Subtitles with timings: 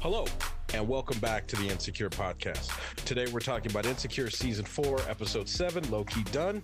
[0.00, 0.24] Hello,
[0.74, 2.70] and welcome back to the Insecure Podcast.
[3.04, 6.62] Today we're talking about Insecure Season 4, Episode 7, Low Key Done.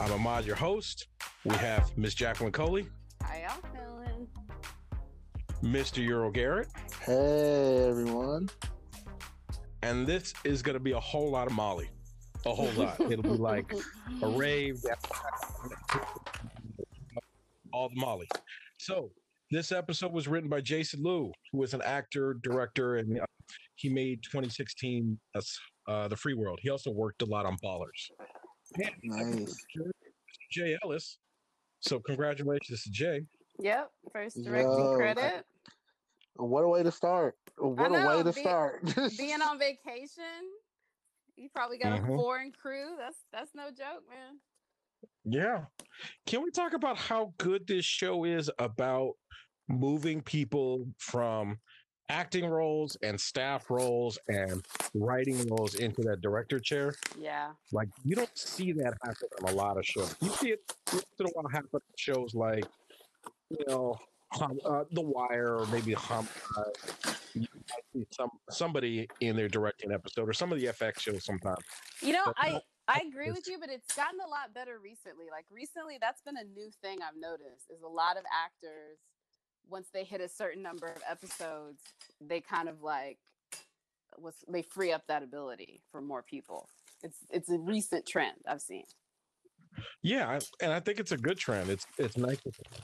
[0.00, 1.08] I'm Ahmad, your host.
[1.44, 2.86] We have Miss Jacqueline Coley,
[3.22, 4.26] How y'all feeling?
[5.62, 5.98] Mr.
[6.04, 6.68] Ural Garrett,
[7.02, 8.48] Hey everyone.
[9.82, 11.90] and this is going to be a whole lot of Molly.
[12.46, 12.98] A whole lot.
[13.00, 13.74] It'll be like
[14.22, 14.78] a rave,
[17.72, 18.26] all the Molly.
[18.78, 19.10] So,
[19.50, 23.24] this episode was written by Jason Lew, who is an actor, director, and uh,
[23.74, 25.40] he made 2016 uh,
[25.88, 26.60] uh, The Free World.
[26.62, 28.10] He also worked a lot on Ballers.
[29.02, 29.54] Nice.
[30.52, 31.18] Jay Ellis.
[31.80, 33.22] So, congratulations to Jay.
[33.58, 35.44] Yep, first directing Yo, credit.
[36.36, 37.34] What a way to start.
[37.58, 38.82] What a way to be- start.
[39.18, 40.24] Being on vacation,
[41.36, 42.04] you probably got Mhm.
[42.14, 42.96] a foreign crew.
[42.98, 44.38] That's that's no joke, man.
[45.24, 45.64] Yeah.
[46.26, 49.12] Can we talk about how good this show is about
[49.78, 51.58] moving people from
[52.08, 56.94] acting roles and staff roles and writing roles into that director chair?
[57.18, 57.50] Yeah.
[57.72, 60.14] Like you don't see that happen on a lot of shows.
[60.20, 60.60] You see it
[60.92, 62.64] once in a while happen on shows like,
[63.50, 63.96] you know,
[64.40, 66.76] uh, The Wire or maybe Homicide.
[67.34, 71.24] You might see some somebody in their directing episode or some of the FX shows
[71.24, 71.64] sometimes.
[72.02, 74.78] You know, But I no, I agree with you, but it's gotten a lot better
[74.82, 75.26] recently.
[75.30, 77.70] Like recently, that's been a new thing I've noticed.
[77.70, 78.98] Is a lot of actors
[79.70, 81.80] once they hit a certain number of episodes,
[82.20, 83.18] they kind of like
[84.18, 86.68] was they free up that ability for more people.
[87.02, 88.84] It's it's a recent trend I've seen.
[90.02, 91.70] Yeah, I- and I think it's a good trend.
[91.70, 92.80] It's it's nice to see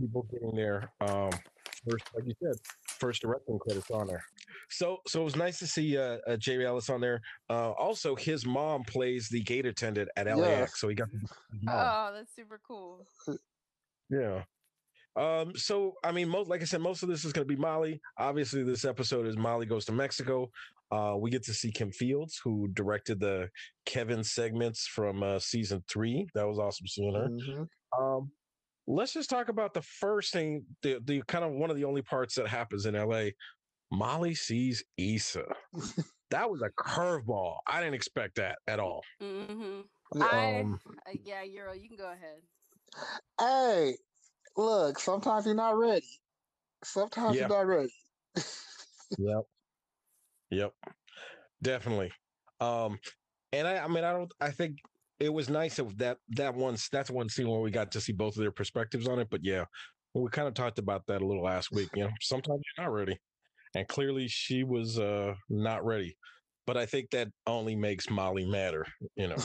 [0.00, 1.30] people getting their um
[1.88, 2.54] first, like you said,
[2.88, 4.24] first directing credits on there.
[4.70, 7.20] So so it was nice to see uh, uh Jay Ellis on there.
[7.50, 10.78] Uh, also, his mom plays the gate attendant at LAX, Yes.
[10.80, 11.08] so he got.
[11.10, 11.74] to meet his mom.
[11.78, 13.06] Oh, that's super cool.
[14.08, 14.42] Yeah.
[15.16, 18.00] Um, so I mean, most like I said, most of this is gonna be Molly.
[18.18, 20.50] Obviously, this episode is Molly goes to Mexico.
[20.90, 23.48] Uh, we get to see Kim Fields, who directed the
[23.86, 26.26] Kevin segments from uh, season three.
[26.34, 27.28] That was awesome seeing her.
[27.28, 27.68] Mhm.
[27.98, 28.30] Um,
[28.86, 32.02] let's just talk about the first thing, the the kind of one of the only
[32.02, 33.30] parts that happens in LA.
[33.90, 35.44] Molly sees Issa.
[36.30, 37.58] that was a curveball.
[37.66, 39.02] I didn't expect that at all.
[39.20, 39.80] Mm-hmm.
[40.14, 40.28] Yeah.
[40.30, 42.42] I Um, uh, yeah, Ural, you can go ahead.
[43.38, 43.96] Hey,
[44.56, 46.06] look, sometimes you're not ready.
[46.84, 47.92] Sometimes you're not ready.
[49.18, 49.42] Yep.
[50.50, 50.72] Yep.
[51.62, 52.12] Definitely.
[52.60, 52.98] Um,
[53.52, 54.32] and I, I mean, I don't.
[54.40, 54.78] I think
[55.20, 56.16] it was nice of that.
[56.30, 56.76] That one.
[56.90, 59.28] That's one scene where we got to see both of their perspectives on it.
[59.30, 59.66] But yeah,
[60.14, 61.90] we kind of talked about that a little last week.
[61.94, 63.18] You know, sometimes you're not ready,
[63.74, 66.16] and clearly she was uh not ready.
[66.66, 68.86] But I think that only makes Molly madder.
[69.16, 69.36] You know.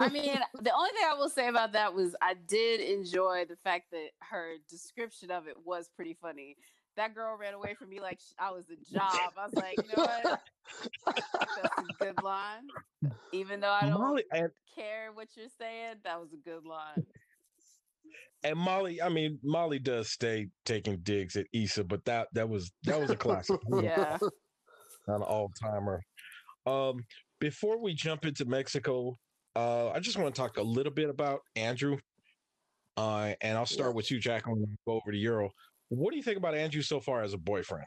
[0.00, 3.56] I mean, the only thing I will say about that was I did enjoy the
[3.56, 6.56] fact that her description of it was pretty funny.
[6.96, 9.32] That girl ran away from me like I was a job.
[9.38, 10.40] I was like, you know what?
[11.06, 12.68] That's a good line.
[13.32, 17.06] Even though I don't Molly and care what you're saying, that was a good line.
[18.42, 19.00] and Molly.
[19.00, 23.10] I mean, Molly does stay taking digs at Issa, but that that was that was
[23.10, 23.60] a classic.
[23.82, 24.18] Yeah.
[25.06, 26.02] an all timer.
[26.66, 27.04] Um,
[27.40, 29.18] before we jump into Mexico,
[29.56, 31.98] uh, I just want to talk a little bit about Andrew.
[32.96, 35.50] Uh, and I'll start with you, Jack, and Go over to Ural.
[35.88, 37.86] What do you think about Andrew so far as a boyfriend?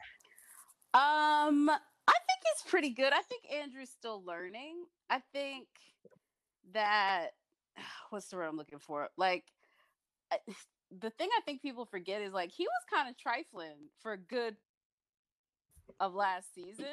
[0.92, 3.12] Um, I think he's pretty good.
[3.12, 4.84] I think Andrew's still learning.
[5.08, 5.66] I think
[6.72, 7.28] that
[8.10, 9.08] what's the word I'm looking for?
[9.16, 9.44] Like
[10.32, 10.38] I-
[11.00, 14.56] the thing I think people forget is like he was kind of trifling for good
[15.98, 16.86] of last season,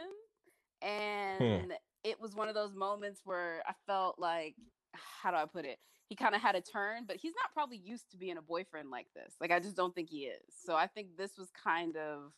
[0.82, 1.44] Hmm.
[1.44, 4.56] and it was one of those moments where I felt like
[4.94, 5.78] how do I put it?
[6.08, 8.90] He kind of had a turn, but he's not probably used to being a boyfriend
[8.90, 9.36] like this.
[9.40, 10.42] Like I just don't think he is.
[10.66, 12.34] So I think this was kind of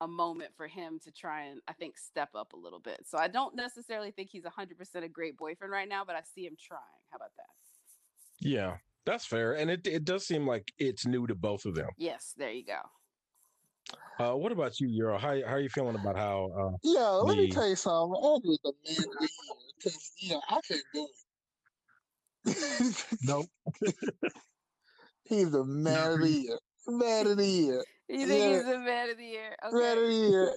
[0.00, 3.00] a moment for him to try and I think step up a little bit.
[3.06, 6.46] So I don't necessarily think he's 100% a great boyfriend right now, but I see
[6.46, 6.82] him trying.
[7.10, 7.46] How about that?
[8.40, 8.76] Yeah,
[9.06, 9.54] that's fair.
[9.54, 11.88] And it, it does seem like it's new to both of them.
[11.96, 12.80] Yes, there you go.
[14.18, 15.18] Uh, what about you, Ural?
[15.18, 16.50] How, how are you feeling about how?
[16.58, 17.50] Uh, Yo, let me Me.
[17.50, 18.20] tell you something.
[18.20, 19.28] Andrew's the man of the year.
[19.76, 21.08] Because, you know, I can't do
[22.46, 23.06] it.
[23.22, 23.46] nope.
[25.24, 26.58] He's the man of the year.
[26.88, 27.84] Man of the year.
[28.08, 28.56] You think Yeah.
[28.56, 29.54] he's the man of the year?
[29.70, 30.54] Man of the year.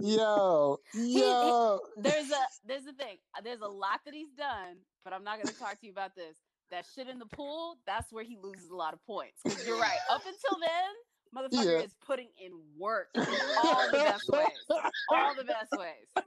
[0.00, 1.80] Yo, he- yo.
[1.96, 3.16] There's a there's a thing.
[3.42, 6.14] There's a lot that he's done, but I'm not going to talk to you about
[6.14, 6.36] this.
[6.70, 9.40] That shit in the pool, that's where he loses a lot of points.
[9.66, 9.98] you're right.
[10.08, 10.94] Up until then,
[11.34, 11.84] motherfucker Yeah.
[11.84, 13.22] is putting in work in
[13.58, 14.80] all the best ways.
[15.08, 16.24] All the best ways.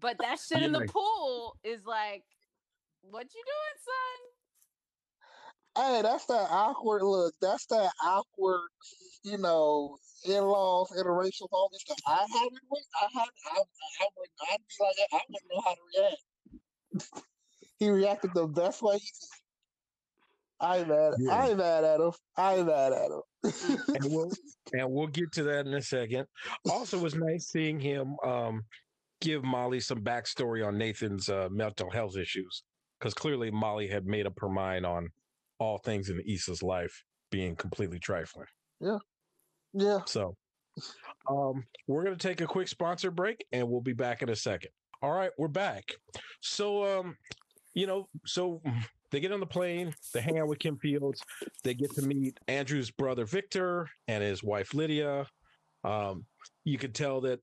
[0.00, 2.24] But that shit in the pool is like,
[3.02, 3.78] what you doing,
[5.76, 5.94] son?
[5.94, 7.34] Hey, that's that awkward look.
[7.40, 8.68] That's that awkward,
[9.22, 12.84] you know, in-laws, interracial moments that I haven't with.
[13.00, 13.62] I have I,
[14.00, 17.24] I would I'd be like I wouldn't know how to react.
[17.78, 19.47] he reacted the best way he could.
[20.60, 21.14] I ain't mad.
[21.18, 21.34] Yeah.
[21.34, 22.12] I ain't mad at him.
[22.36, 23.86] I ain't mad at him.
[23.94, 24.30] and we'll
[24.72, 26.26] and we'll get to that in a second.
[26.70, 28.62] Also, it was nice seeing him um,
[29.20, 32.64] give Molly some backstory on Nathan's uh, mental health issues,
[32.98, 35.08] because clearly Molly had made up her mind on
[35.60, 38.46] all things in Issa's life being completely trifling.
[38.80, 38.98] Yeah.
[39.74, 40.00] Yeah.
[40.06, 40.34] So,
[41.28, 44.70] um, we're gonna take a quick sponsor break, and we'll be back in a second.
[45.02, 45.84] All right, we're back.
[46.40, 47.16] So, um,
[47.74, 48.60] you know, so
[49.10, 51.22] they get on the plane, they hang out with Kim Fields,
[51.64, 55.26] they get to meet Andrew's brother Victor and his wife Lydia.
[55.84, 56.24] Um,
[56.64, 57.40] you could tell that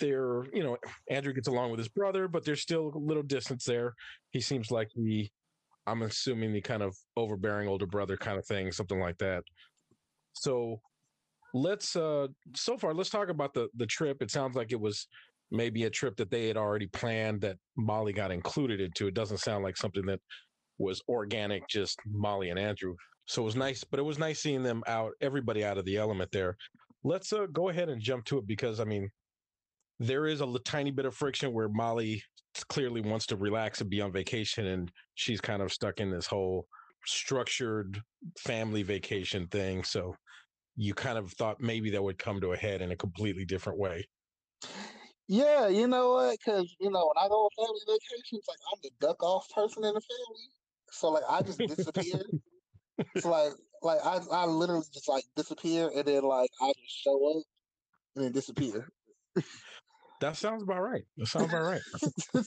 [0.00, 0.76] they're, you know,
[1.10, 3.94] Andrew gets along with his brother, but there's still a little distance there.
[4.30, 5.28] He seems like the,
[5.86, 9.42] I'm assuming the kind of overbearing older brother kind of thing, something like that.
[10.32, 10.80] So
[11.54, 12.26] let's uh
[12.56, 14.22] so far let's talk about the the trip.
[14.22, 15.06] It sounds like it was
[15.50, 19.06] maybe a trip that they had already planned that Molly got included into.
[19.06, 20.20] It doesn't sound like something that
[20.82, 22.94] was organic, just Molly and Andrew.
[23.26, 25.96] So it was nice, but it was nice seeing them out, everybody out of the
[25.96, 26.56] element there.
[27.04, 29.08] Let's uh, go ahead and jump to it because I mean,
[29.98, 32.22] there is a tiny bit of friction where Molly
[32.68, 36.26] clearly wants to relax and be on vacation, and she's kind of stuck in this
[36.26, 36.66] whole
[37.06, 38.00] structured
[38.38, 39.84] family vacation thing.
[39.84, 40.14] So
[40.76, 43.78] you kind of thought maybe that would come to a head in a completely different
[43.78, 44.06] way.
[45.28, 46.38] Yeah, you know what?
[46.38, 49.84] Because you know, when I go on family vacations, like I'm the duck off person
[49.84, 50.50] in the family.
[50.92, 52.22] So like I just disappear.
[53.14, 53.52] it's like
[53.82, 57.42] like I I literally just like disappear and then like I just show up
[58.16, 58.88] and then disappear.
[60.20, 61.02] That sounds about right.
[61.16, 61.80] That sounds about right.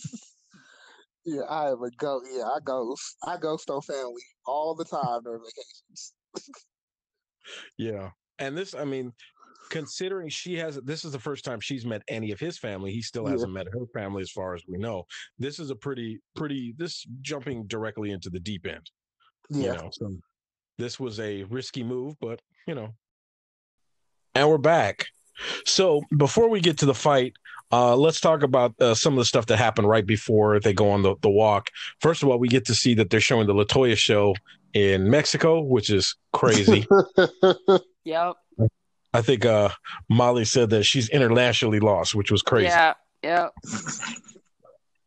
[1.25, 2.21] yeah, I am a go.
[2.31, 3.18] Yeah, I ghost.
[3.27, 6.13] I ghost on family all the time during vacations.
[7.77, 8.09] Yeah.
[8.39, 9.13] And this, I mean,
[9.75, 13.01] considering she has this is the first time she's met any of his family, he
[13.01, 15.06] still hasn't met her family as far as we know.
[15.38, 18.89] This is a pretty, pretty this jumping directly into the deep end.
[19.50, 20.16] Yeah, You know, so
[20.77, 22.94] this was a risky move, but you know.
[24.33, 25.07] And we're back.
[25.66, 27.33] So before we get to the fight,
[27.69, 30.89] uh, let's talk about uh, some of the stuff that happened right before they go
[30.92, 31.69] on the, the walk.
[32.00, 34.36] First of all, we get to see that they're showing the Latoya show
[34.74, 36.88] in Mexico, which is crazy.
[38.06, 38.36] Yep.
[39.15, 39.69] I think uh,
[40.09, 42.67] Molly said that she's internationally lost, which was crazy.
[42.67, 42.94] Yeah.
[43.23, 43.47] yeah.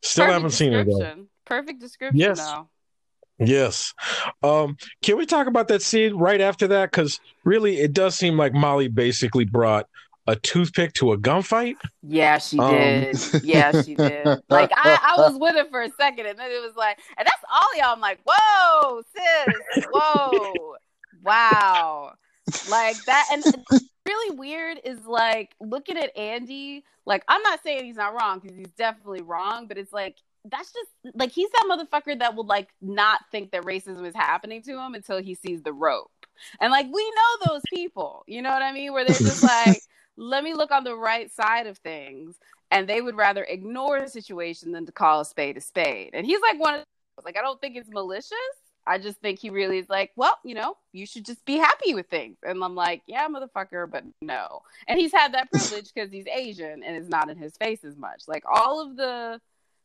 [0.03, 1.27] Still Perfect haven't seen her though.
[1.45, 2.19] Perfect description.
[2.19, 2.39] Yes.
[2.39, 2.69] Though.
[3.39, 3.95] Yes.
[4.43, 6.91] Um, can we talk about that scene right after that?
[6.91, 9.87] Because really, it does seem like Molly basically brought
[10.27, 11.77] a toothpick to a gunfight.
[12.03, 13.17] Yeah, she Um, did.
[13.45, 14.27] Yeah, she did.
[14.49, 17.27] Like I, I was with it for a second, and then it was like, and
[17.27, 17.95] that's all y'all.
[17.95, 20.77] I'm like, whoa, sis, whoa,
[21.23, 22.13] wow,
[22.71, 23.27] like that.
[23.33, 23.45] And
[24.07, 26.85] really weird is like looking at Andy.
[27.07, 30.73] Like I'm not saying he's not wrong because he's definitely wrong, but it's like that's
[30.73, 34.79] just like he's that motherfucker that will like not think that racism is happening to
[34.79, 36.11] him until he sees the rope.
[36.61, 38.93] And like we know those people, you know what I mean?
[38.93, 39.81] Where they're just like,
[40.17, 42.37] let me look on the right side of things.
[42.71, 46.11] And they would rather ignore the situation than to call a spade a spade.
[46.13, 48.33] And he's like one of those, like I don't think it's malicious.
[48.89, 51.95] I just think he really is like, well, you know, you should just be happy
[51.95, 52.39] with things.
[52.43, 54.63] And I'm like, yeah, motherfucker, but no.
[54.89, 57.97] And he's had that privilege because he's Asian and it's not in his face as
[57.97, 58.23] much.
[58.27, 59.41] Like all of the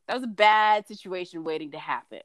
[0.07, 2.21] that was a bad situation waiting to happen.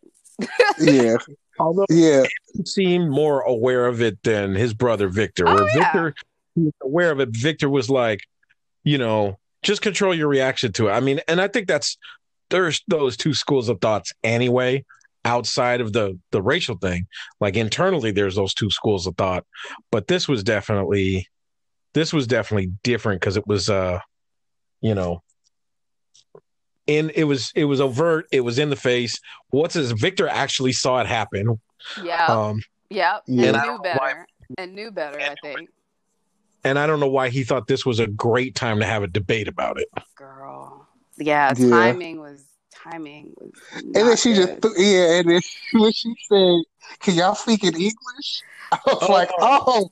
[0.81, 1.17] yeah,
[1.59, 2.25] Although yeah,
[2.55, 5.49] he seemed more aware of it than his brother Victor.
[5.49, 5.93] Oh, Where yeah.
[5.93, 6.15] Victor
[6.55, 7.31] he was aware of it.
[7.31, 8.21] Victor was like,
[8.85, 10.93] you know, just control your reaction to it.
[10.93, 11.99] I mean, and I think that's
[12.51, 14.85] there's those two schools of thoughts anyway.
[15.29, 17.07] Outside of the the racial thing,
[17.39, 19.45] like internally, there's those two schools of thought.
[19.93, 21.29] But this was definitely,
[21.93, 23.99] this was definitely different because it was, uh,
[24.81, 25.23] you know,
[26.87, 28.25] in it was it was overt.
[28.33, 29.21] It was in the face.
[29.51, 31.61] What's his Victor actually saw it happen.
[32.03, 32.25] Yeah.
[32.27, 33.23] Um, yep.
[33.27, 33.49] yeah.
[33.49, 34.27] And And knew don't why- better.
[34.57, 35.69] And knew better, I think.
[36.65, 39.07] and I don't know why he thought this was a great time to have a
[39.07, 39.89] debate about it.
[40.17, 40.87] Girl.
[41.19, 41.69] Yeah, Yeah.
[41.69, 42.43] timing was
[42.83, 44.61] timing was and then she good.
[44.63, 45.41] just yeah, and then
[45.75, 46.63] when she said,
[47.01, 48.43] "Can y'all speak in English?"
[48.73, 49.13] I was Oh.
[49.13, 49.91] like, "Oh, oh."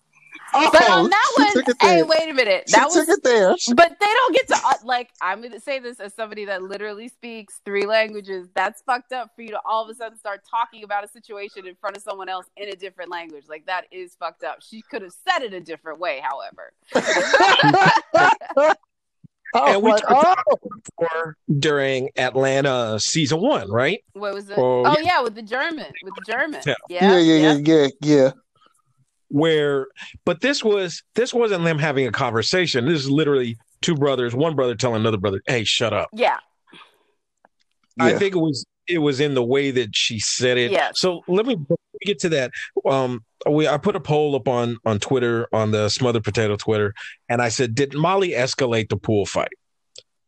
[0.52, 2.64] But on that she one, hey, wait a minute.
[2.69, 3.55] She That was took it there.
[3.75, 6.62] but they don't get to uh, like i'm going to say this as somebody that
[6.62, 10.40] literally speaks three languages that's fucked up for you to all of a sudden start
[10.49, 13.85] talking about a situation in front of someone else in a different language like that
[13.90, 16.73] is fucked up she could have said it a different way however
[19.56, 24.02] I And we like, talked oh, Before, during Atlanta season one, right?
[24.12, 24.58] What was it?
[24.58, 26.60] Oh, Oh, yeah, with the German, with the German.
[26.66, 26.75] Yeah.
[26.88, 28.30] Yeah, yeah, yeah, yeah, yeah, yeah.
[29.28, 29.88] Where,
[30.25, 32.86] but this was this wasn't them having a conversation.
[32.86, 36.38] This is literally two brothers, one brother telling another brother, "Hey, shut up." yeah,
[37.98, 40.70] I think it was it was in the way that she said it.
[40.70, 40.92] Yes.
[40.96, 42.52] So let me before we get to that.
[42.88, 46.94] Um, we I put a poll up on on Twitter on the Smothered Potato Twitter,
[47.28, 49.52] and I said, "Did Molly escalate the pool fight?"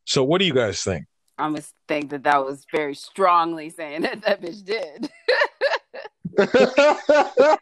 [0.04, 1.06] So what do you guys think?
[1.38, 5.11] I must think that that was very strongly saying that that bitch did.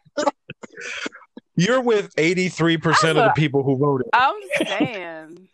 [1.55, 4.07] You're with eighty three percent of the people who voted.
[4.13, 4.35] I'm
[4.67, 5.47] saying,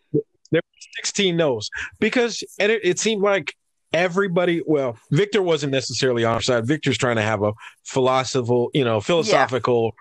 [0.50, 3.54] there were 16 no's because and it, it seemed like
[3.94, 6.66] everybody well victor wasn't necessarily on our side.
[6.66, 7.52] Victor's trying to have a
[7.84, 9.94] philosophical you know philosophical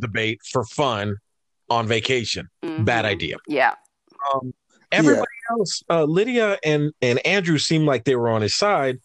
[0.00, 1.16] debate for fun
[1.70, 2.48] on vacation.
[2.62, 3.08] Bad mhm.
[3.08, 3.36] idea.
[3.48, 3.74] Yeah,
[4.34, 4.52] um,
[4.90, 8.98] everybody else uh, lydia and and andrew seemed like they were on his side.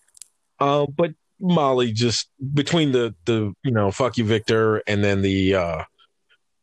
[0.60, 5.54] Uh, but molly just between the the you know fuck you victor and then the
[5.54, 5.84] uh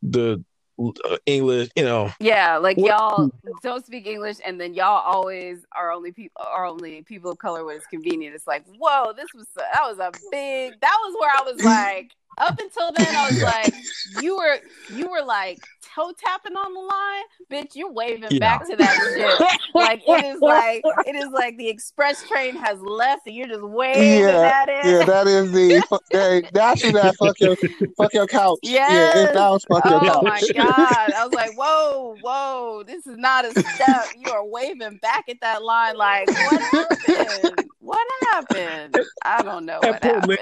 [0.03, 0.45] the
[0.77, 2.57] Uh, english you know yeah.
[2.57, 3.31] Like What- y'all
[3.63, 7.65] don't speak English, and then y'all always are only people are only people of color
[7.65, 8.35] when it's convenient.
[8.35, 10.81] It's like, whoa, this was that was a big.
[10.81, 13.45] That was where I was like, up until then, I was Yeah.
[13.45, 13.75] like,
[14.23, 14.59] you were
[14.91, 15.59] you were like
[15.95, 17.75] toe tapping on the line, bitch.
[17.75, 18.39] You're waving Yeah.
[18.39, 19.49] back to that shit.
[19.75, 23.63] Like it is like it is like the express train has left, and you're just
[23.63, 24.87] waving Yeah, at it.
[24.87, 27.57] yeah, that is the that, that's that fuck your
[27.97, 28.59] fuck your couch.
[28.63, 29.17] Yeah, Yes.
[29.31, 30.23] it, that was fuck your Oh couch.
[30.25, 31.13] my god!
[31.13, 32.83] I was like, "Whoa, whoa!
[32.87, 37.65] This is not a step." You are waving back at that line, like, "What happened?
[37.81, 38.99] What happened?
[39.25, 40.39] I don't know what happened."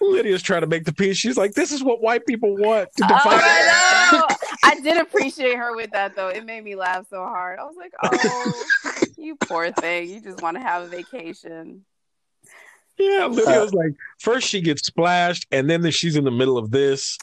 [0.00, 1.16] Lydia's trying to make the peace.
[1.16, 3.08] She's like, "This is what white people want to Oh.
[3.24, 4.36] I.
[4.62, 6.28] I did appreciate her with that though.
[6.28, 7.58] It made me laugh so hard.
[7.58, 10.10] I was like, "Oh, you poor thing.
[10.10, 11.84] You just want to have a vacation."
[12.98, 16.70] Yeah, Lydia was like, first she gets splashed, and then she's in the middle of
[16.70, 17.18] this.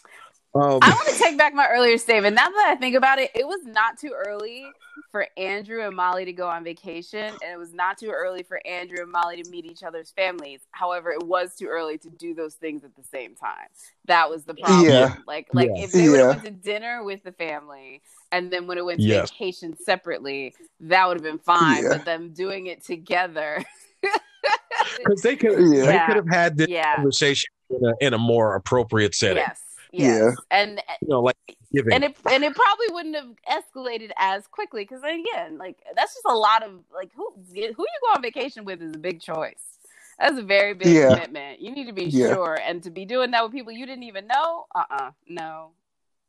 [0.56, 2.36] Um, I want to take back my earlier statement.
[2.36, 4.66] Now that I think about it, it was not too early
[5.10, 8.60] for Andrew and Molly to go on vacation, and it was not too early for
[8.66, 10.62] Andrew and Molly to meet each other's families.
[10.72, 13.68] However, it was too early to do those things at the same time.
[14.06, 14.86] That was the problem.
[14.86, 15.16] Yeah.
[15.26, 15.84] Like, like Yeah.
[15.86, 16.34] if they would Yeah.
[16.34, 19.32] have went to dinner with the family, and then when it went to Yes.
[19.32, 21.84] vacation separately, that would have been fine.
[21.84, 21.90] Yeah.
[21.90, 23.64] But them doing it together,
[24.98, 25.86] because they could Yeah.
[25.86, 29.38] they could have had this yeah, conversation in a, in a more appropriate setting.
[29.48, 29.62] yes,
[29.94, 30.32] yes, Yeah.
[30.52, 31.38] and You know, like
[31.72, 31.94] giving.
[31.94, 36.26] and it and it probably wouldn't have escalated as quickly because again, like that's just
[36.26, 39.78] a lot of like who who you go on vacation with is a big choice.
[40.20, 41.10] That's a very big Yeah.
[41.16, 41.60] commitment.
[41.62, 42.28] You need to be Yeah.
[42.34, 45.72] sure, and to be doing that with people you didn't even know, uh, uh no.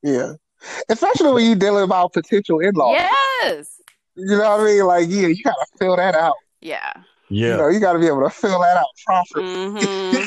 [0.02, 0.34] Yeah,
[0.88, 2.98] especially when you're dealing about potential in laws.
[3.42, 3.80] Yes,
[4.16, 4.86] You know what I mean?
[4.86, 6.36] Like, yeah, you gotta fill that out.
[6.60, 6.92] yeah.
[7.30, 7.52] Yeah.
[7.52, 9.44] You know, you gotta be able to fill that out properly.
[9.46, 10.24] hmm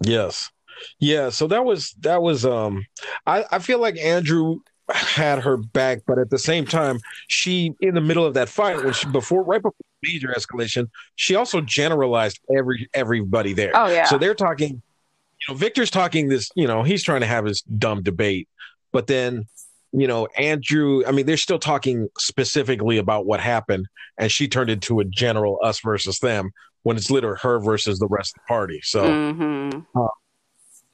[0.00, 0.50] Yes.
[0.98, 1.30] Yeah.
[1.30, 2.84] So that was that was um
[3.26, 4.58] I, I feel like Andrew
[4.90, 8.82] had her back, but at the same time, she in the middle of that fight
[8.82, 13.72] when she before right before major escalation, she also generalized every everybody there.
[13.74, 14.04] Oh yeah.
[14.04, 17.62] So they're talking, you know, Victor's talking this, you know, he's trying to have his
[17.62, 18.48] dumb debate,
[18.92, 19.46] but then,
[19.92, 23.86] you know, Andrew, I mean, they're still talking specifically about what happened,
[24.18, 26.50] and she turned into a general us versus them
[26.82, 28.80] when it's literally her versus the rest of the party.
[28.82, 29.70] So hmm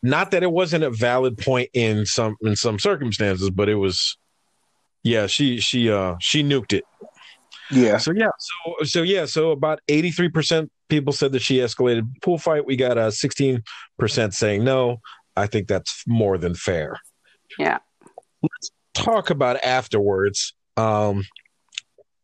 [0.05, 4.19] not that it wasn't a valid point in some in some circumstances, but it was
[5.03, 6.85] yeah, she she uh she nuked it.
[7.71, 12.37] Yeah, So yeah, so so yeah, so about 83% people said that she escalated pool
[12.37, 12.67] fight.
[12.67, 13.63] We got a 16%
[14.35, 14.99] saying no.
[15.35, 17.01] I think that's more than fair.
[17.59, 17.79] Yeah.
[18.43, 20.53] Let's talk about afterwards.
[20.77, 21.25] Um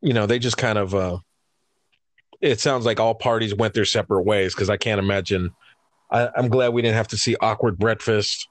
[0.03, 1.19] you know, they just kind of uh
[2.43, 5.51] it sounds like all parties went their separate ways because I can't imagine
[6.11, 8.49] I, I'm glad we didn't have to see awkward breakfast,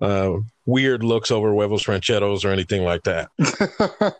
[0.00, 0.32] uh,
[0.66, 3.28] weird looks over huevos rancheros or anything like that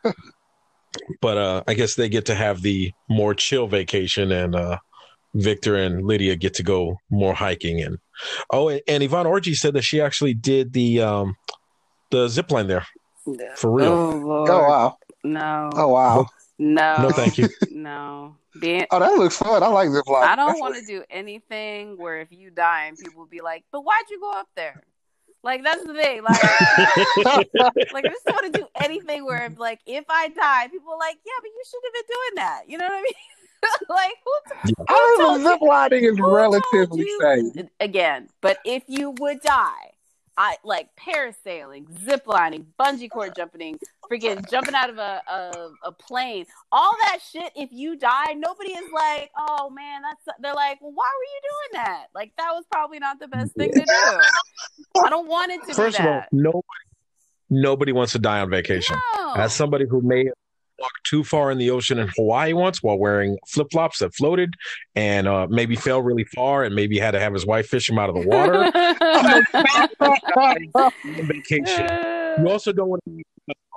[1.20, 4.78] but uh I guess they get to have the more chill vacation and uh
[5.34, 7.98] Victor and Lydia get to go more hiking and
[8.52, 11.36] oh and, and Yvonne Orji said that she actually did the um
[12.10, 12.86] the zip line there
[13.56, 13.92] for real.
[13.92, 14.50] Oh Lord.
[14.50, 15.70] oh wow, No.
[15.74, 16.26] oh wow.
[16.58, 17.02] No.
[17.02, 17.48] No, thank you.
[17.70, 18.36] No.
[18.60, 19.62] Being Oh, that looks fun.
[19.62, 20.28] I like zip line.
[20.28, 23.64] I don't want to do anything where if you die and people will be like,
[23.72, 24.82] "But why'd you go up there?"
[25.42, 26.22] Like that's the thing.
[26.22, 26.42] Like,
[27.92, 30.92] like I just don't want to do anything where if, like if I die, people
[30.92, 33.12] are like, "Yeah, but you shouldn't have been doing that." You know what I mean?
[33.88, 37.66] like who, t- I who mean, told the zip lining is relatively safe.
[37.80, 39.91] Again, but if you would die,
[40.36, 43.78] I like parasailing, ziplining, bungee cord jumping,
[44.10, 46.46] freaking jumping out of a, a, a plane.
[46.70, 47.52] All that shit.
[47.54, 51.40] If you die, nobody is like, "Oh man, that's." They're like, "Well, why were you
[51.42, 55.00] doing that?" Like that was probably not the best thing to do.
[55.04, 56.62] I don't want it to First be of all, nobody
[57.50, 58.96] nobody wants to die on vacation.
[59.18, 59.34] no.
[59.34, 60.26] As somebody who may
[60.82, 64.54] walked too far in the ocean in Hawaii once while wearing flip flops that floated
[64.96, 67.98] and uh, maybe fell really far and maybe had to have his wife fish him
[67.98, 68.70] out of the water
[71.26, 71.86] vacation.
[72.38, 73.22] You also don't want to.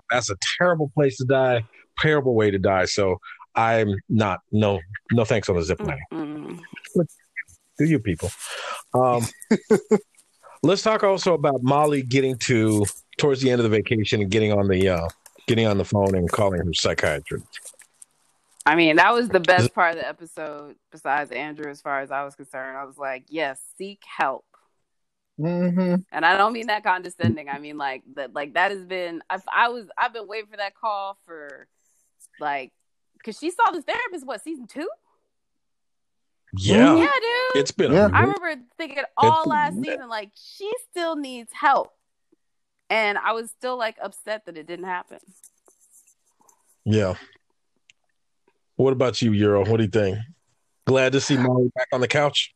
[0.10, 1.64] That's a terrible place to die.
[2.00, 2.86] Terrible way to die.
[2.86, 3.20] So
[3.56, 4.40] I'm not.
[4.52, 4.80] No,
[5.12, 6.00] no thanks on the zip line.
[6.12, 6.60] Mm-mm.
[7.78, 8.32] Do you people?
[8.94, 9.26] Um,
[10.64, 12.86] let's talk also about Molly getting to
[13.18, 15.08] towards the end of the vacation and getting on the uh,
[15.48, 17.46] getting on the phone and calling her psychiatrist.
[18.66, 22.10] I mean, that was the best part of the episode, besides Andrew, as far as
[22.12, 22.76] I was concerned.
[22.78, 24.44] I was like, yes, seek help.
[25.38, 27.48] hmm And I don't mean that condescending.
[27.50, 30.58] I mean like that like that has been I, I was I've been waiting for
[30.58, 31.68] that call for
[32.40, 32.72] like
[33.18, 34.90] because she saw this therapist what season two?
[36.58, 37.62] Yeah, Yeah, dude.
[37.62, 37.92] it's been.
[37.92, 38.06] Yeah.
[38.06, 38.36] A I minute.
[38.40, 41.94] remember thinking it all It's- last season like she still needs help,
[42.90, 45.20] and I was still like upset that it didn't happen.
[46.84, 47.16] Yeah.
[48.76, 49.66] What about you, Ural?
[49.66, 50.18] What do you think?
[50.86, 52.54] Glad to see Molly back on the couch.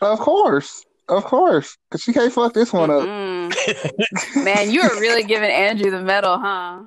[0.00, 3.02] Of course, of course, because she can't fuck this one up.
[3.02, 4.44] Mm-mm.
[4.44, 6.82] Man, you are really giving Andrew the medal, huh?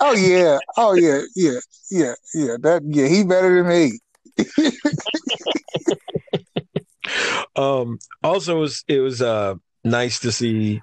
[0.00, 1.58] Oh yeah, oh yeah, yeah,
[1.90, 2.56] yeah, yeah.
[2.60, 3.98] That yeah, he better than me.
[7.56, 10.80] um also it was it was uh nice to see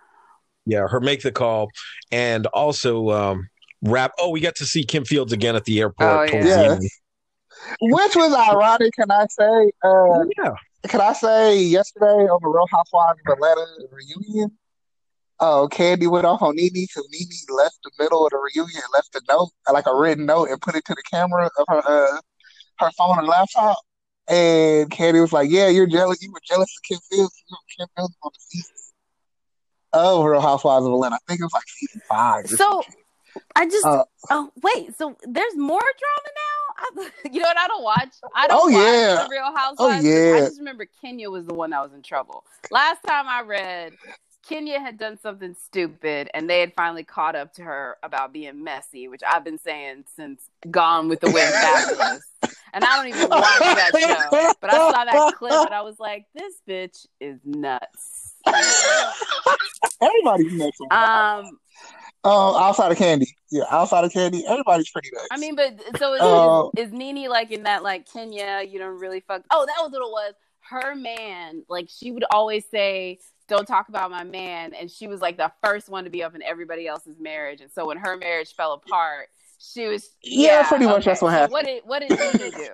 [0.66, 1.70] yeah her make the call
[2.12, 3.48] and also um
[3.82, 6.76] rap oh we got to see kim fields again at the airport Oh, towards yeah.
[6.76, 6.90] the.
[7.82, 9.72] Which was ironic, can I say?
[9.84, 10.54] Uh, yeah
[10.88, 14.52] can I say yesterday on the Real Housewives of Atlanta reunion?
[15.42, 18.94] Oh, Kandi went off on Nene because Nene left the middle of the reunion and
[18.94, 21.82] left a note, like a written note, and put it to the camera of her
[21.86, 22.20] uh,
[22.80, 23.78] her phone or laptop.
[24.28, 26.22] And Kandi was like, "Yeah, you're jealous.
[26.22, 27.44] You were jealous of Kim Fields.
[27.48, 28.76] You know, Kim Fields on the season
[29.94, 31.16] of Real Housewives of Atlanta.
[31.16, 32.48] I think it was like season five.
[32.48, 32.82] So.
[33.56, 37.12] I just Uh, oh wait, so there's more drama now.
[37.24, 37.58] I, you know what?
[37.58, 38.10] I don't watch.
[38.36, 39.24] I don't Oh, watch yeah.
[39.24, 39.80] the Real Housewives.
[40.06, 42.44] Oh, I just remember Kenya was the one that was in trouble.
[42.72, 43.94] Last time I read,
[44.48, 48.64] Kenya had done something stupid, and they had finally caught up to her about being
[48.64, 52.24] messy, which I've been saying since Gone with the Wind Fabulous.
[52.74, 53.92] And I don't even watch that
[54.32, 58.29] show, but I saw that clip and I was like, "This bitch is nuts."
[60.02, 60.78] Everybody's nuts.
[60.92, 61.60] Um,
[62.26, 65.28] Um, outside of Kandi, yeah, outside of Kandi, everybody's pretty nuts.
[65.32, 68.62] I mean, but so is, Uh, is, is Nene like in that like Kenya?
[68.68, 69.44] You don't really fuck.
[69.52, 70.34] Oh, that was what it was.
[70.62, 75.22] Her man, like she would always say, "Don't talk about my man," and she was
[75.22, 77.62] like the first one to be up in everybody else's marriage.
[77.62, 81.32] And so when her marriage fell apart, she was Yeah, pretty much that's what So
[81.32, 81.54] happened.
[81.54, 82.70] what did what did Nene do?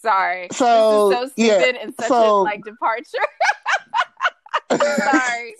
[0.00, 3.04] Sorry, So, so yeah, stupid and such so- a like departure.
[4.82, 5.54] Sorry.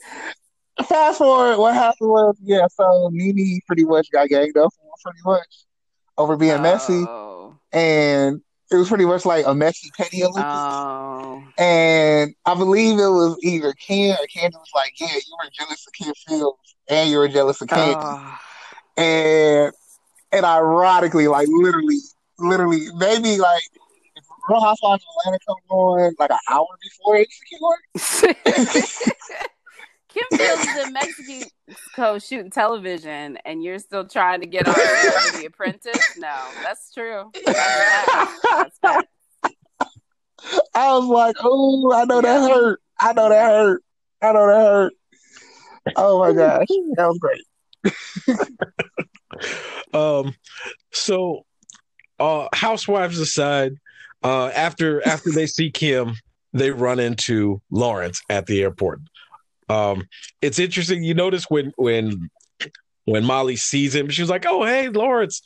[0.88, 5.20] Fast forward, what happened was, yeah, so Nene pretty much got ganged up on pretty
[5.24, 5.64] much
[6.18, 7.56] over being messy, Oh.
[7.72, 10.44] and it was pretty much like a messy petty Olympics.
[10.46, 11.42] Oh.
[11.58, 15.86] And I believe it was either Ken or Kandi was like, yeah, you were jealous
[15.86, 17.94] of Ken Fields and you were jealous of Kandi.
[17.96, 18.38] Oh.
[18.96, 19.72] And
[20.32, 21.98] and ironically, like literally,
[22.38, 23.62] literally, maybe like
[24.48, 27.78] Real Housewives of Atlanta comes on like an hour before it came on.
[30.08, 35.38] Kim Fields is in Mexico shooting television, and you're still trying to get on to
[35.38, 36.18] The Apprentice.
[36.18, 37.30] No, that's true.
[37.46, 38.78] That's.
[38.82, 39.08] That's.
[40.74, 42.80] I was like, oh, I know that hurt.
[43.00, 43.82] I know that hurt.
[44.20, 44.92] I know that hurt.
[45.96, 47.42] Oh my gosh, that was great.
[49.94, 50.32] um
[50.92, 51.44] so
[52.20, 53.72] uh housewives aside
[54.24, 56.14] uh after after they see kim
[56.52, 59.00] they run into lawrence at the airport.
[59.68, 60.06] Um
[60.40, 61.02] it's interesting.
[61.02, 62.30] You notice when when
[63.04, 65.42] when molly sees him she's like oh hey lawrence.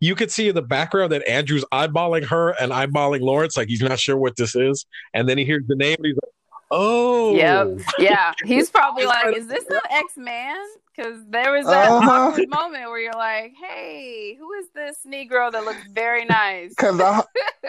[0.00, 3.82] You could see in the background that andrew's eyeballing her and eyeballing lawrence like he's
[3.82, 4.86] not sure what this is.
[5.14, 6.32] And then he hears the name and he's like
[6.70, 7.34] oh.
[7.34, 7.80] Yep.
[7.98, 10.56] Yeah, he's probably like, "Is this an X man?"
[11.00, 12.10] Because there was that Uh-huh.
[12.10, 16.98] awkward moment where you're like, "Hey, who is this Negro that looks very nice?" Cause
[16.98, 17.24] the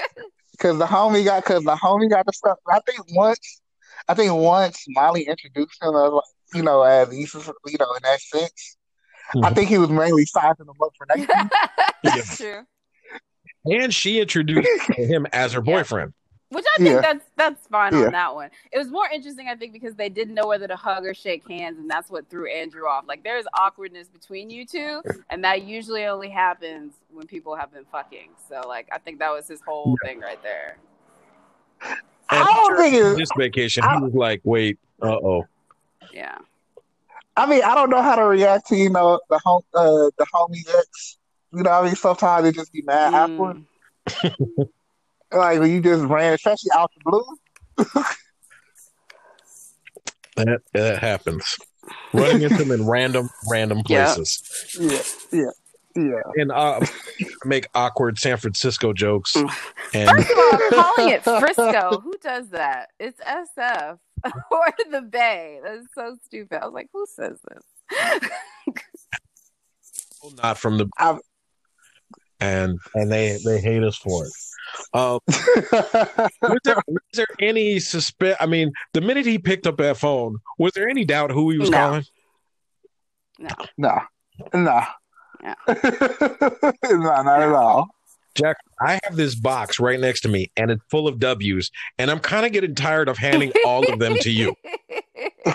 [0.59, 2.57] cause the homie got cause the homie got the stuff.
[2.67, 3.61] I think once
[4.09, 8.03] I think once Molly introduced him as like, you know as he's you know in
[8.03, 8.77] that sense.
[9.33, 9.55] I Mhm.
[9.55, 11.31] think he was mainly sizing him up for next.
[12.03, 12.65] That's true.
[13.65, 14.67] and she introduced
[14.97, 16.13] him as her boyfriend
[16.51, 17.01] Which I think Yeah.
[17.01, 18.07] that's that's fine Yeah.
[18.07, 18.49] on that one.
[18.73, 21.47] It was more interesting, I think, because they didn't know whether to hug or shake
[21.47, 23.05] hands, and that's what threw Andrew off.
[23.07, 27.85] Like there's awkwardness between you two, and that usually only happens when people have been
[27.89, 28.31] fucking.
[28.49, 30.77] So like I think that was his whole thing right there.
[31.81, 31.95] I
[32.43, 33.17] don't sure, think it's.
[33.17, 35.45] this vacation, I- he was like, "Wait, uh oh."
[36.13, 36.37] Yeah.
[37.37, 40.25] I mean, I don't know how to react to you know the home uh the
[40.33, 41.17] homie ex.
[41.53, 43.63] You know, I mean, sometimes it just be mad awkward.
[45.33, 47.25] Like when you just ran, especially out the blue.
[50.37, 51.55] That that happens.
[52.13, 54.41] Running into them in random random places
[54.79, 55.51] Yeah, yeah,
[55.95, 56.21] yeah.
[56.35, 56.79] and uh,
[57.43, 59.35] make awkward San Francisco jokes.
[59.93, 62.91] And First of all, calling it Frisco, who does that?
[62.97, 63.97] It's SF
[64.51, 65.59] or the Bay.
[65.61, 66.61] That's so stupid.
[66.61, 68.29] I was like, who says this?
[70.41, 71.19] not from the I've-
[72.41, 74.31] and and they they hate us for it.
[74.93, 78.41] Um, was there, was there any suspect?
[78.41, 81.57] I mean, the minute he picked up that phone, was there any doubt who he
[81.59, 81.77] was No.
[81.77, 82.05] calling?
[83.39, 83.99] No, no,
[84.53, 84.85] no, nah,
[86.87, 87.87] not at all.
[88.35, 92.09] Jack, I have this box right next to me, and it's full of W's, and
[92.09, 94.55] I'm kind of getting tired of handing all of them to you.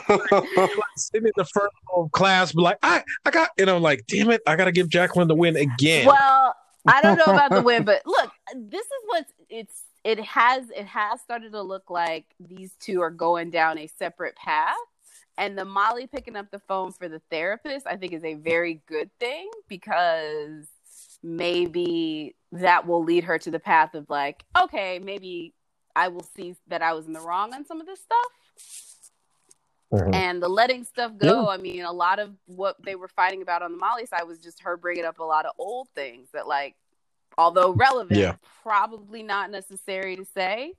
[0.96, 4.31] Sitting in the first of class, be like, I, I got, and I'm like, damn
[4.31, 6.07] it, I got to give Jacqueline the win again.
[6.07, 6.55] Well,
[6.88, 10.87] I don't know about the win, but look, this is what it's it has it
[10.87, 14.77] has started to look like these two are going down a separate path.
[15.38, 18.81] And the Molly picking up the phone for the therapist, I think is a very
[18.87, 20.66] good thing because
[21.22, 25.53] maybe that will lead her to the path of like, okay, maybe
[25.94, 28.95] I will see that I was in the wrong on some of this stuff
[29.92, 30.14] Mhm.
[30.14, 33.62] and the letting stuff go i mean a lot of what they were fighting about
[33.62, 36.49] on the molly side was just her bringing up a lot of old things that
[36.49, 36.75] like
[37.38, 38.35] although relevant Yeah.
[38.62, 40.72] probably not necessary to say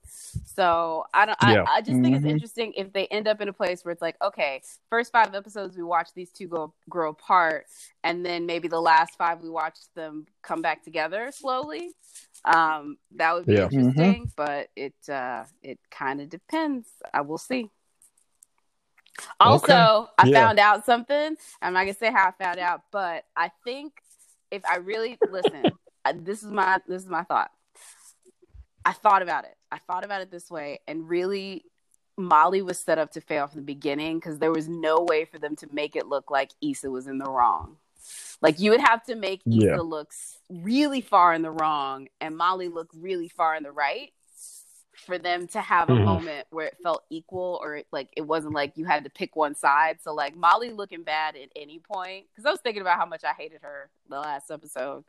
[0.46, 1.64] so i don't Yeah.
[1.68, 2.32] I, I just think it's Mhm.
[2.32, 5.78] interesting if they end up in a place where it's like okay first five episodes
[5.78, 7.68] we watch these two go grow apart
[8.04, 11.92] and then maybe the last five we watch them come back together slowly
[12.46, 13.70] um that would be Yeah.
[13.72, 17.70] Interesting but it uh it kind of depends i will see
[19.40, 20.12] also, Okay.
[20.20, 20.34] I Yeah.
[20.42, 21.38] found out something.
[21.62, 24.02] I'm not gonna say how I found out, but I think
[24.52, 25.78] if I really listen,
[26.16, 27.52] this is my this is my thought.
[28.86, 29.58] I thought about it.
[29.72, 31.66] I thought about it this way, and really,
[32.18, 35.40] Molly was set up to fail from the beginning because there was no way for
[35.40, 37.78] them to make it look like Issa was in the wrong.
[38.42, 39.78] Like you would have to make Issa Yeah.
[39.82, 40.14] look
[40.50, 44.14] really far in the wrong and Molly look really far in the right
[45.06, 46.04] for them to have a Mhm.
[46.06, 49.36] moment where it felt equal or it, like it wasn't like you had to pick
[49.36, 50.00] one side.
[50.02, 53.24] So like Molly looking bad at any point because I was thinking about how much
[53.24, 55.04] I hated her the last episode,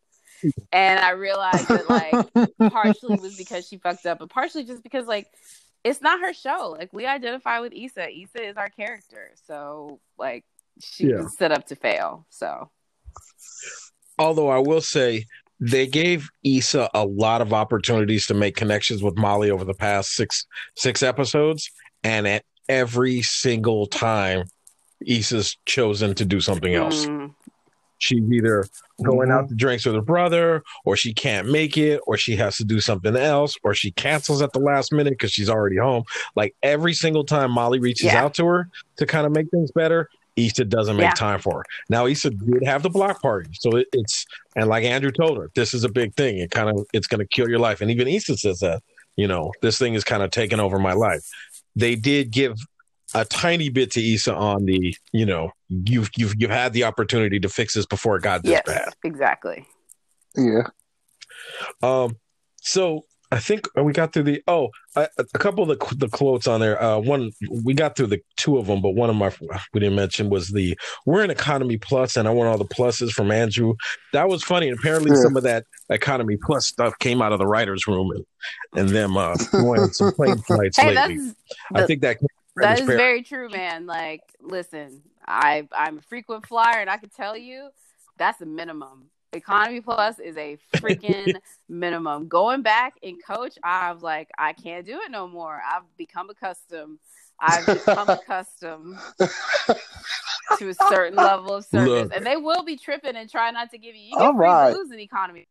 [0.73, 2.15] and I realized that like
[2.73, 5.27] partially was because she fucked up, but partially just because like
[5.85, 6.75] it's not her show.
[6.79, 8.11] Like we identify with Issa.
[8.11, 10.45] Issa is our character, so like
[10.81, 11.23] she Yeah.
[11.23, 12.27] was set up to fail.
[12.31, 12.71] So
[14.19, 15.25] Although I will say
[15.61, 20.13] they gave Issa a lot of opportunities to make connections with Molly over the past
[20.13, 21.71] six six episodes,
[22.05, 24.45] and at every single time,
[25.07, 27.07] Issa's chosen to do something else.
[27.07, 27.35] mm,
[27.99, 28.67] She's either
[29.03, 32.57] going out to drinks with her brother, or she can't make it, or she has
[32.59, 36.05] to do something else, or she cancels at the last minute because she's already home.
[36.37, 38.23] Like every single time Molly reaches Yeah.
[38.23, 38.69] out to her
[38.99, 40.09] to kind of make things better,
[40.47, 41.11] Issa doesn't make Yeah.
[41.13, 41.65] time for her.
[41.89, 44.25] Now Issa did have the block party, so it, it's
[44.57, 46.39] and like Andrew told her, this is a big thing.
[46.39, 48.83] It kind of it's going to kill your life, and even Issa says that.
[49.17, 51.29] You know, this thing is kind of taking over my life.
[51.75, 52.57] They did give
[53.15, 57.41] a tiny bit to Issa on the, you know, you've you've you've had the opportunity
[57.41, 58.95] to fix this before it got this yes, bad.
[59.03, 59.67] exactly.
[60.37, 60.69] Yeah.
[61.83, 62.17] Um,
[62.61, 66.47] so I think we got through the oh a, a couple of the the quotes
[66.47, 66.83] on there.
[66.83, 67.31] Uh, one
[67.63, 69.31] we got through the two of them, but one of my
[69.75, 73.11] we didn't mention was the we're in economy plus, and I want all the pluses
[73.11, 73.75] from Andrew.
[74.15, 74.69] That was funny.
[74.69, 75.23] And apparently, Yeah.
[75.23, 78.25] some of that economy plus stuff came out of the writers' room and
[78.81, 81.33] and them uh, going on some plane flights Hey, lately.
[81.75, 83.03] I think that came from That Brenda's is parents.
[83.03, 83.85] very true, man.
[83.87, 87.69] Like, listen, I I'm a frequent flyer, and I can tell you
[88.17, 89.11] that's a minimum.
[89.33, 91.35] Economy Plus is a freaking
[91.69, 92.29] minimum.
[92.29, 95.61] Going back in coach, I'm like, I can't do it no more.
[95.67, 96.99] I've become accustomed.
[97.41, 98.99] I've become accustomed
[100.59, 102.17] to a certain level of service, Look.
[102.17, 104.09] and they will be tripping and try not to give you.
[104.11, 104.75] You All get right.
[104.75, 105.47] booze in economy,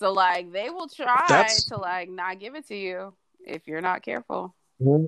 [0.00, 3.14] so like they will try That's- to like not give it to you
[3.46, 4.56] if you're not careful.
[4.82, 5.04] Mm-hmm.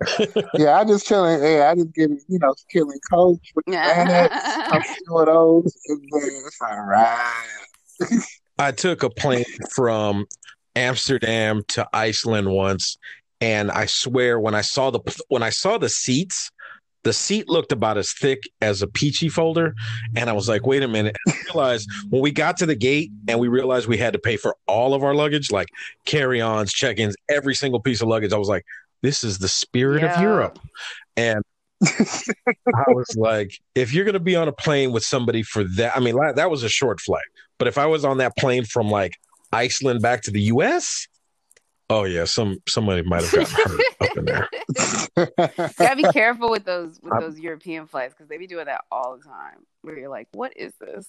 [0.54, 1.40] Yeah, I just chilling.
[1.40, 4.28] Hey, I just get you know killing coach with the Xanax.
[4.32, 5.76] I'm sure those.
[5.86, 7.44] And then it's all right.
[8.58, 10.26] I took a plane from
[10.74, 12.98] Amsterdam to Iceland once,
[13.40, 16.50] and I swear when I saw the when I saw the seats,
[17.02, 19.74] the seat looked about as thick as a Pee-Chee folder,
[20.14, 22.74] and I was like, "Wait a minute!" And I realized when we got to the
[22.76, 25.68] gate and we realized we had to pay for all of our luggage, like
[26.04, 28.32] carry-ons, check-ins, every single piece of luggage.
[28.32, 28.64] I was like,
[29.02, 30.58] "This is the spirit of Europe,"
[31.16, 31.42] and
[31.82, 35.96] I was like, if you're going to be on a plane with somebody for that,
[35.96, 37.24] I mean, that was a short flight.
[37.58, 39.12] But if I was on that plane from like
[39.52, 41.06] Iceland back to the U.S.,
[41.90, 44.48] oh yeah, some somebody might have gotten hurt up in there.
[45.78, 48.84] gotta be careful with those with I'm- those European flights because they be doing that
[48.90, 49.58] all the time.
[49.82, 51.08] Where you're like, what is this?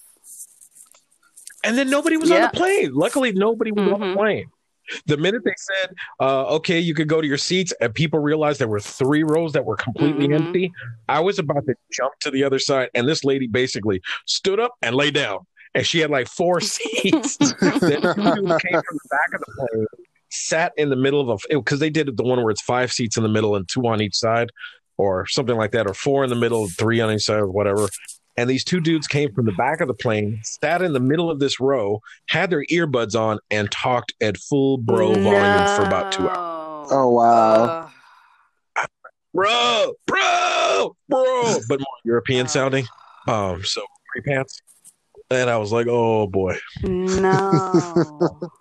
[1.64, 2.94] And then nobody was on the plane.
[2.94, 4.16] Luckily, nobody was on the Mhm.
[4.16, 4.46] plane.
[5.06, 8.60] The minute they said, uh, "Okay, you could go to your seats," and people realized
[8.60, 10.36] there were three rows that were completely Mhm.
[10.36, 10.72] empty,
[11.10, 14.74] I was about to jump to the other side, and this lady basically stood up
[14.82, 15.40] and lay down,
[15.74, 17.38] and she had like four seats.
[17.38, 19.86] then two came from the back of the plane,
[20.30, 23.18] sat in the middle of a because they did the one where it's five seats
[23.18, 24.50] in the middle and two on each side,
[24.98, 27.88] or something like that, or four in the middle, three on each side, or whatever.
[28.38, 31.32] And these two dudes came from the back of the plane, sat in the middle
[31.32, 36.12] of this row, had their earbuds on, and talked at full bro volume for about
[36.12, 36.90] two hours.
[36.92, 37.64] Oh wow.
[37.64, 37.92] Ugh.
[39.34, 42.88] Bro, bro, bro, but more European sounding.
[43.28, 43.82] Um, so
[44.14, 44.62] free pants.
[45.30, 46.58] And I was like, oh boy.
[46.84, 48.40] No.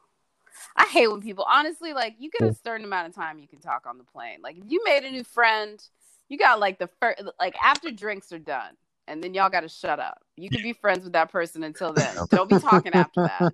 [0.77, 3.61] I hate when people honestly like you get a certain amount of time you can
[3.61, 4.41] talk on the plane.
[4.43, 5.83] Like if you made a new friend,
[6.29, 8.75] you got like the first like after drinks are done,
[9.09, 10.19] and then y'all got to shut up.
[10.37, 12.17] You can be friends with that person until then.
[12.31, 13.53] Don't be talking after that.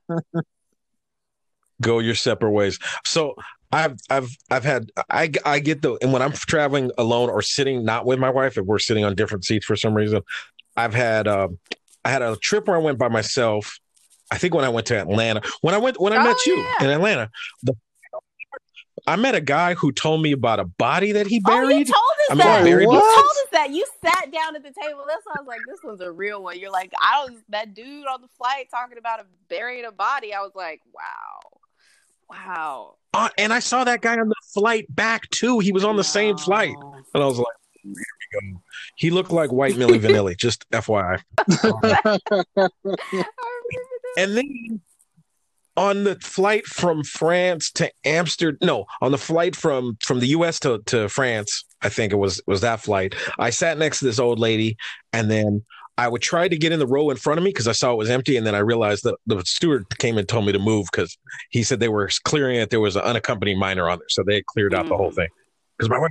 [1.80, 2.78] go your separate ways.
[3.04, 3.34] So
[3.72, 7.84] I've I've I've had I I get the and when I'm traveling alone or sitting
[7.84, 10.22] not with my wife if we're sitting on different seats for some reason,
[10.76, 11.58] I've had um
[12.04, 13.78] I had a trip where I went by myself.
[14.30, 16.56] I think when I went to Atlanta, when I went when I Oh, met you
[16.56, 16.84] yeah.
[16.84, 17.30] in Atlanta,
[17.62, 17.74] the,
[19.06, 21.86] I met a guy who told me about a body that he Oh, buried.
[21.86, 22.66] told us that.
[22.66, 23.70] You told us that.
[23.70, 25.04] You sat down at the table.
[25.06, 26.58] That's why I was like, this one's a real one.
[26.58, 30.34] You're like, I was that dude on the flight talking about a burying a body.
[30.34, 31.58] I was like, wow,
[32.28, 32.94] wow.
[33.14, 35.58] Uh, and I saw that guy on the flight back too.
[35.58, 36.74] He was on the same flight,
[37.14, 37.46] and I was like,
[37.82, 38.62] "Here we go."
[38.96, 40.36] He looked like White Millie Vanilli.
[40.36, 41.20] Just FYI.
[41.38, 42.70] I remember that.
[44.16, 44.80] And then
[45.76, 50.60] on the flight from France to Amsterdam, no, on the flight from from the U.S.
[50.60, 53.14] to to France, I think it was was that flight.
[53.38, 54.76] I sat next to this old lady,
[55.12, 55.64] and then
[55.98, 57.92] I would try to get in the row in front of me because I saw
[57.92, 60.58] it was empty, and then I realized that the steward came and told me to
[60.58, 61.16] move because
[61.50, 62.70] he said they were clearing it.
[62.70, 65.16] There was an unaccompanied minor on there, so they had cleared out the whole Mm.
[65.16, 65.28] thing.
[65.78, 66.10] Because my wife,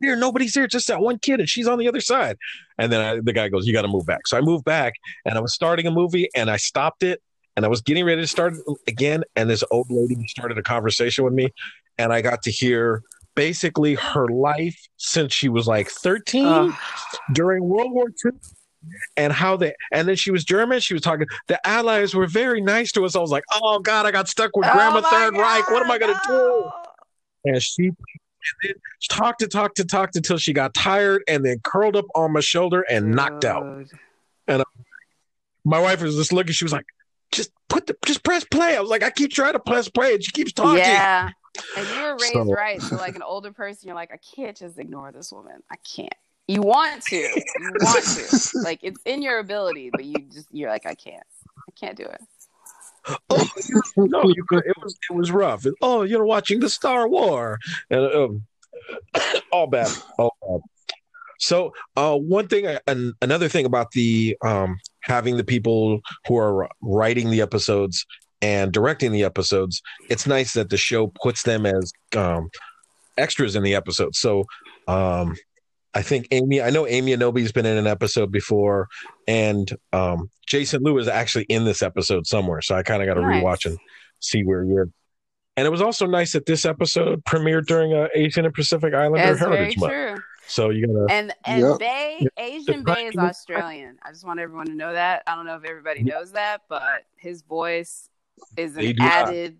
[0.00, 2.36] here, nobody's here, just that one kid, and she's on the other side.
[2.76, 4.94] And then I, the guy goes, "You got to move back." So I moved back,
[5.24, 7.22] and I was starting a movie, and I stopped it,
[7.56, 8.54] and I was getting ready to start
[8.86, 11.48] again, and this old lady started a conversation with me,
[11.98, 13.02] and I got to hear
[13.34, 16.74] basically her life since she was like 13 Ugh.
[17.32, 18.32] during World War II.
[19.16, 20.78] And how they, and then she was German.
[20.78, 21.26] She was talking.
[21.48, 23.16] The Allies were very nice to us.
[23.16, 25.68] I was like, "Oh God, I got stuck with oh Grandma Oh Third Reich.
[25.70, 26.70] What am I gonna do?"
[27.46, 27.96] And she and
[28.62, 28.74] then
[29.10, 32.38] talked to talk to talk until she got tired, and then curled up on my
[32.38, 33.88] shoulder and knocked out.
[34.46, 34.62] Dude.
[35.64, 36.52] My wife was just looking.
[36.52, 36.86] She was like,
[37.32, 40.14] "Just put the, just press play." I was like, "I keep trying to press play,
[40.14, 41.30] and she keeps talking." Yeah.
[41.76, 42.82] And you were raised So- right.
[42.82, 45.62] So, like an older person, you're like, I can't just ignore this woman.
[45.70, 46.12] I can't.
[46.48, 47.16] You want to.
[47.16, 47.40] You
[47.80, 48.58] want to.
[48.62, 51.22] Like, it's in your ability, but you just, you're like, I can't.
[51.66, 52.20] I can't do it.
[53.30, 54.64] Oh, you- no, you could.
[54.66, 55.64] It was it was rough.
[55.64, 57.58] And, oh, you're watching the Star War,
[57.88, 58.42] and um,
[59.52, 60.60] all bad, all bad.
[61.38, 64.76] So, uh, one thing, I- an, another thing about the um,
[65.06, 68.04] having the people who are writing the episodes
[68.42, 72.50] and directing the episodes, it's nice that the show puts them as um,
[73.16, 74.14] extras in the episode.
[74.14, 74.44] So,
[74.88, 75.34] um,
[75.94, 78.86] I think Amy, I know Amy Aniobi's been in an episode before,
[79.26, 82.60] and um, Jason Lew is actually in this episode somewhere.
[82.60, 83.42] So I kind of got to Nice.
[83.42, 83.78] rewatch and
[84.20, 84.90] see where you're.
[85.56, 89.26] And it was also nice that this episode premiered during uh, Asian and Pacific Islander
[89.28, 89.92] That's Heritage Month.
[89.94, 90.16] true.
[90.46, 91.78] So you gotta And and Yep.
[91.78, 93.98] Bay, Asian Bay is Australian.
[94.02, 95.22] I just want everyone to know that.
[95.26, 98.08] I don't know if everybody knows that, but his voice
[98.56, 99.12] is an do not.
[99.12, 99.58] added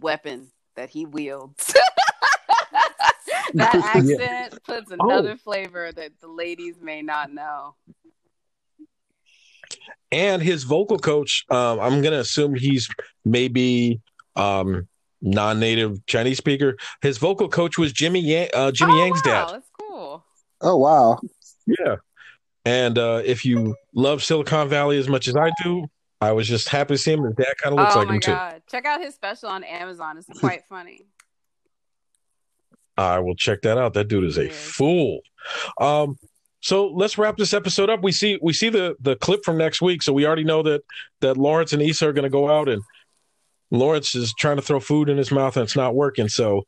[0.00, 1.74] weapon that he wields.
[3.54, 7.74] that accent puts another flavor that the ladies may not know.
[10.12, 11.44] and his vocal coach.
[11.50, 12.88] Um, I'm gonna assume he's
[13.24, 14.00] maybe
[14.36, 14.88] um,
[15.22, 16.76] non-native Chinese speaker.
[17.02, 19.62] His vocal coach was Jimmy Yang, uh, Jimmy oh, Yang's wow, dad.
[20.60, 20.70] That's cool.
[20.72, 21.20] Oh wow.
[21.66, 21.96] Yeah.
[22.64, 25.86] And uh, if you love Silicon Valley as much as I do,
[26.20, 27.24] I was just happy to see him.
[27.24, 28.36] His dad kind of looks oh like my him too.
[28.70, 30.18] Check out his special on Amazon.
[30.18, 31.06] It's quite funny.
[32.96, 33.94] I will check that out.
[33.94, 34.54] That dude is a Yes.
[34.56, 35.20] fool.
[35.80, 36.18] Um,
[36.60, 38.02] so let's wrap this episode up.
[38.02, 40.82] We see we see the the clip from next week, so we already know that
[41.20, 42.82] that Lawrence and Issa are going to go out, and
[43.70, 46.28] Lawrence is trying to throw food in his mouth and it's not working.
[46.28, 46.64] So,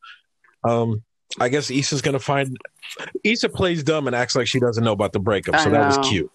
[0.64, 1.02] um,
[1.40, 2.56] I guess Issa's going to find.
[3.24, 6.08] Issa plays dumb and acts like she doesn't know about the breakup, so that was
[6.08, 6.30] cute.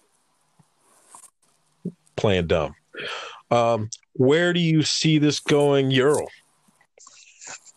[2.16, 2.74] Playing dumb.
[3.50, 6.28] Um, where do you see this going, Ural?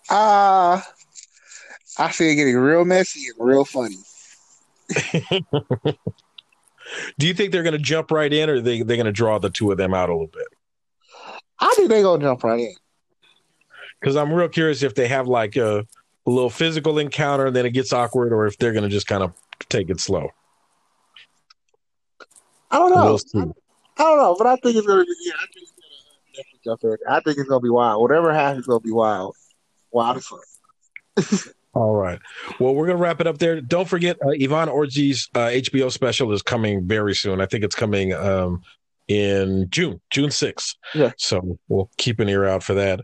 [0.09, 0.81] Uh
[1.97, 3.95] I see it getting real messy and real funny.
[7.17, 9.11] Do you think they're going to jump right in, or are they they're going to
[9.11, 10.47] draw the two of them out a little bit?
[11.59, 12.73] I think they're gonna jump right in.
[13.99, 15.85] because I'm real curious if they have like a,
[16.25, 19.07] a little physical encounter and then it gets awkward, or if they're going to just
[19.07, 19.33] kind of
[19.69, 20.29] take it slow.
[22.69, 23.05] I don't know.
[23.05, 23.39] We'll see.
[23.39, 25.13] I don't know, but I think it's gonna be.
[25.21, 25.67] Yeah, I think
[26.33, 26.95] it's jump in.
[27.07, 28.01] I think it's gonna be wild.
[28.01, 29.35] Whatever happens, it's gonna be wild.
[29.91, 31.53] Wild as fuck.
[31.73, 32.19] All right.
[32.59, 33.61] Well, we're going to wrap it up there.
[33.61, 37.39] Don't forget, uh, Yvonne Orji's uh, HBO special is coming very soon.
[37.39, 38.61] I think it's coming um,
[39.07, 40.75] in June, June 6th.
[40.93, 41.11] Yeah.
[41.17, 42.99] So we'll keep an ear out for that.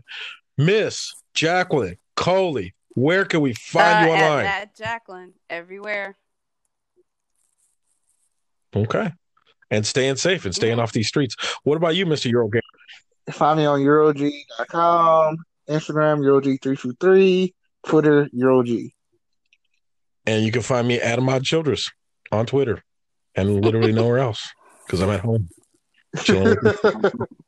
[0.58, 4.46] Miss Jacqueline Coley, where can we find you Uh, at, online?
[4.46, 6.16] at Jacqueline everywhere.
[8.74, 9.12] Okay.
[9.70, 10.82] And staying safe and staying Yeah.
[10.82, 11.36] off these streets.
[11.62, 12.30] What about you, Mr.
[12.30, 12.64] Ural Garrett?
[13.32, 15.36] Find me on Eurog.com,
[15.68, 17.54] Instagram Eurog323,
[17.86, 18.90] Twitter Eurog.
[20.26, 21.90] And you can find me at Ahmad Childress
[22.32, 22.82] on Twitter
[23.34, 24.50] and literally nowhere else
[24.86, 25.48] because I'm at home.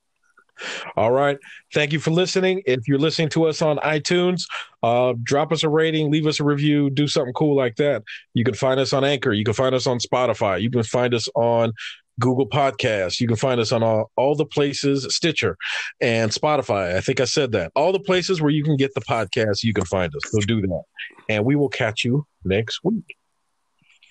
[0.96, 1.38] All right.
[1.72, 2.62] Thank you for listening.
[2.66, 4.42] If you're listening to us on iTunes,
[4.82, 8.02] uh, drop us a rating, leave us a review, do something cool like that.
[8.34, 9.32] You can find us on Anchor.
[9.32, 10.60] You can find us on Spotify.
[10.60, 11.72] You can find us on
[12.20, 13.20] Google Podcasts.
[13.20, 15.56] You can find us on all, all the places, Stitcher
[16.00, 16.94] and Spotify.
[16.94, 17.72] I think I said that.
[17.74, 20.30] All the places where you can get the podcast, you can find us.
[20.30, 20.82] So do that.
[21.28, 23.16] And we will catch you next week.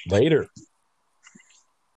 [0.09, 0.47] Later.